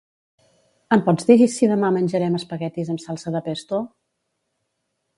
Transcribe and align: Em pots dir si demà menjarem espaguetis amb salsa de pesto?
Em 0.95 1.03
pots 1.09 1.27
dir 1.27 1.37
si 1.57 1.69
demà 1.73 1.93
menjarem 1.99 2.39
espaguetis 2.41 2.93
amb 2.95 3.07
salsa 3.07 3.37
de 3.39 3.45
pesto? 3.51 3.85